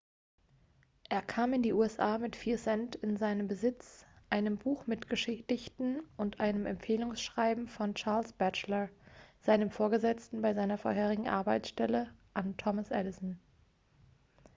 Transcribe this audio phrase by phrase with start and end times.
[1.09, 6.01] er kam in die usa mit 4 cent in seinem besitz einem buch mit gedichten
[6.17, 8.89] und einem empfehlungsschreiben von charles batchelor
[9.41, 13.39] seinem vorgesetzten bei seiner vorherigen arbeitsstelle an thomas edison